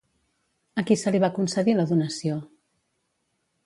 A 0.81 0.85
qui 0.87 0.97
se 1.01 1.13
li 1.15 1.21
va 1.25 1.31
concedir 1.37 1.79
la 1.81 1.87
donació? 1.95 2.43